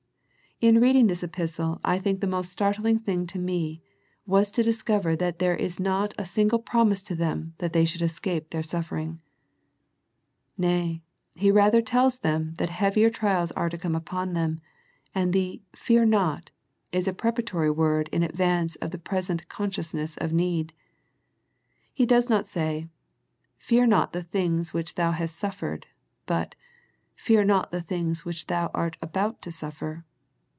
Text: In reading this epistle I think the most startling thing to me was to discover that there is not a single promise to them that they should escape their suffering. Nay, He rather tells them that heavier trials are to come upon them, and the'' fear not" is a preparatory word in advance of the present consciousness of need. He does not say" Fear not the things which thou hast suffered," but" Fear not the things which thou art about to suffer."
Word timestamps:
In 0.61 0.79
reading 0.79 1.07
this 1.07 1.23
epistle 1.23 1.81
I 1.83 1.97
think 1.97 2.21
the 2.21 2.27
most 2.27 2.51
startling 2.51 2.99
thing 2.99 3.25
to 3.33 3.39
me 3.39 3.81
was 4.27 4.51
to 4.51 4.61
discover 4.61 5.15
that 5.15 5.39
there 5.39 5.55
is 5.55 5.79
not 5.79 6.13
a 6.19 6.23
single 6.25 6.59
promise 6.59 7.01
to 7.01 7.15
them 7.15 7.55
that 7.57 7.73
they 7.73 7.83
should 7.83 8.03
escape 8.03 8.51
their 8.51 8.61
suffering. 8.61 9.19
Nay, 10.59 11.01
He 11.35 11.49
rather 11.49 11.81
tells 11.81 12.19
them 12.19 12.53
that 12.59 12.69
heavier 12.69 13.09
trials 13.09 13.51
are 13.53 13.71
to 13.71 13.77
come 13.79 13.95
upon 13.95 14.35
them, 14.35 14.61
and 15.15 15.33
the'' 15.33 15.63
fear 15.75 16.05
not" 16.05 16.51
is 16.91 17.07
a 17.07 17.11
preparatory 17.11 17.71
word 17.71 18.07
in 18.11 18.21
advance 18.21 18.75
of 18.75 18.91
the 18.91 18.99
present 18.99 19.49
consciousness 19.49 20.15
of 20.17 20.31
need. 20.31 20.73
He 21.91 22.05
does 22.05 22.29
not 22.29 22.45
say" 22.45 22.87
Fear 23.57 23.87
not 23.87 24.13
the 24.13 24.21
things 24.21 24.75
which 24.75 24.93
thou 24.93 25.09
hast 25.09 25.39
suffered," 25.39 25.87
but" 26.27 26.53
Fear 27.15 27.45
not 27.45 27.71
the 27.71 27.81
things 27.81 28.25
which 28.25 28.45
thou 28.45 28.69
art 28.75 28.95
about 29.01 29.41
to 29.41 29.51
suffer." 29.51 30.05